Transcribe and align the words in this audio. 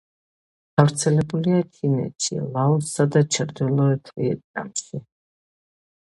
გავრცელებულია 0.79 1.57
ჩინეთში, 1.75 2.37
ლაოსსა 2.55 3.05
და 3.15 3.21
ჩრდილოეთ 3.37 4.09
ვიეტნამში. 4.15 5.03